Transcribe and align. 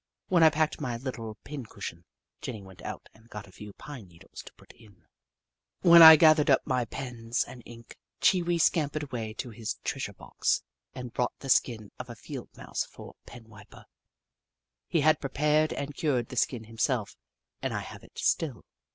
When 0.29 0.41
I 0.41 0.49
packed 0.49 0.81
my 0.81 0.97
little 0.97 1.35
pin 1.43 1.63
cushion, 1.67 2.05
Jenny 2.41 2.63
went 2.63 2.81
out 2.81 3.07
and 3.13 3.29
got 3.29 3.45
a 3.45 3.51
few 3.51 3.71
pine 3.73 4.07
needles 4.07 4.41
to 4.47 4.53
put 4.53 4.71
in; 4.71 5.05
when 5.81 6.01
I 6.01 6.15
gathered 6.15 6.49
up 6.49 6.65
my 6.65 6.85
pens 6.85 7.43
and 7.47 7.61
ink, 7.67 7.99
Chee 8.19 8.41
Wee 8.41 8.57
scampered 8.57 9.03
away 9.03 9.35
to 9.35 9.51
his 9.51 9.75
treasure 9.83 10.13
box 10.13 10.63
and 10.95 11.13
brought 11.13 11.37
the 11.37 11.49
skin 11.49 11.91
of 11.99 12.09
a 12.09 12.15
Field 12.15 12.49
Mouse 12.57 12.83
for 12.83 13.13
a 13.13 13.29
penwiper. 13.29 13.85
He 14.87 15.01
had 15.01 15.21
prepared 15.21 15.71
and 15.71 15.93
cured 15.95 16.29
the 16.29 16.35
skin 16.35 16.63
himself, 16.63 17.15
and 17.61 17.71
I 17.71 17.81
have 17.81 18.03
it 18.03 18.17
still. 18.17 18.65